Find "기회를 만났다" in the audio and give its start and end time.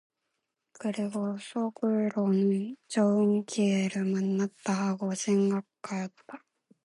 3.45-4.73